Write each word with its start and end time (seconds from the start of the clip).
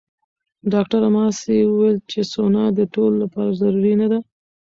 ډاکټره 0.71 1.07
ماسي 1.15 1.57
وویل 1.65 1.97
چې 2.11 2.19
سونا 2.33 2.63
د 2.77 2.79
ټولو 2.93 3.15
لپاره 3.23 3.57
ضروري 3.61 3.93
نه 4.01 4.07
ده. 4.11 4.19